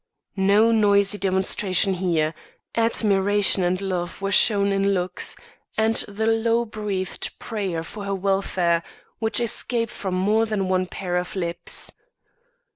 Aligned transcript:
No 0.35 0.71
noisy 0.71 1.19
demonstration 1.19 1.93
here; 1.93 2.33
admiration 2.73 3.63
and 3.63 3.79
love 3.79 4.19
were 4.19 4.31
shown 4.31 4.71
in 4.71 4.95
looks 4.95 5.37
and 5.77 5.97
the 6.07 6.25
low 6.25 6.65
breathed 6.65 7.37
prayer 7.37 7.83
for 7.83 8.05
her 8.05 8.15
welfare 8.15 8.81
which 9.19 9.39
escaped 9.39 9.91
from 9.91 10.15
more 10.15 10.47
than 10.47 10.67
one 10.67 10.87
pair 10.87 11.17
of 11.17 11.35
lips. 11.35 11.91